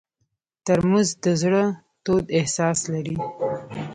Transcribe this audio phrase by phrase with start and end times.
[0.65, 1.63] ترموز د زړه
[2.03, 3.17] تود احساس لري.